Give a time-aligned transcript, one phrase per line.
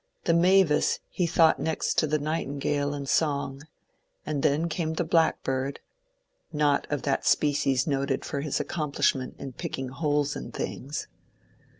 [0.23, 3.67] The mavis he thought next to the nightingale in song,
[4.25, 5.79] and then came the blackbird
[6.51, 11.07] (^^not of that species noted for his accomplishment in picking holes in things